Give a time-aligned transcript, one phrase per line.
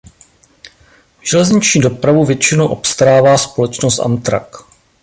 [1.21, 4.55] Železniční dopravu většinou obstarává společnost Amtrak.